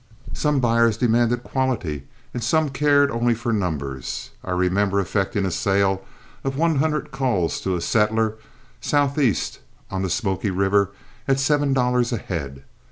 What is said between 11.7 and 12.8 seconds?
dollars a head.